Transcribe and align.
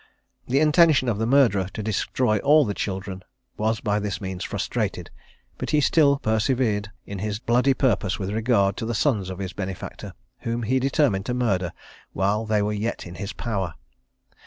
The 0.47 0.59
intention 0.59 1.07
of 1.07 1.19
the 1.19 1.27
murderer 1.27 1.67
to 1.73 1.83
destroy 1.83 2.39
all 2.39 2.65
the 2.65 2.73
children 2.73 3.21
was 3.55 3.81
by 3.81 3.99
this 3.99 4.19
means 4.19 4.43
frustrated; 4.43 5.11
but 5.59 5.69
he 5.69 5.79
still 5.79 6.17
persevered 6.17 6.89
in 7.05 7.19
his 7.19 7.37
bloody 7.37 7.75
purpose 7.75 8.17
with 8.17 8.31
regard 8.31 8.77
to 8.77 8.87
the 8.87 8.95
sons 8.95 9.29
of 9.29 9.37
his 9.37 9.53
benefactor, 9.53 10.13
whom 10.39 10.63
he 10.63 10.79
determined 10.79 11.27
to 11.27 11.35
murder 11.35 11.71
while 12.13 12.47
they 12.47 12.63
were 12.63 12.73
yet 12.73 13.05
in 13.05 13.13
his 13.21 13.31
power. 13.31 13.75